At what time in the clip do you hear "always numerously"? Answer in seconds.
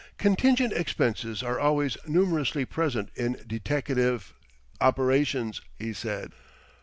1.59-2.65